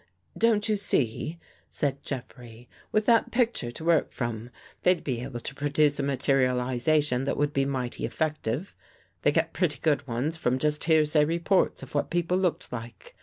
[0.47, 1.37] "Don't you see,"
[1.69, 4.49] said Jeffrey," with that picture to work from,
[4.81, 6.55] they'd be able to produce a materiali 83 THE GHOST
[7.07, 8.75] GIRL zation that would be mighty effective,
[9.21, 13.15] They get pretty good ones just from hearsay reports of what people looked like.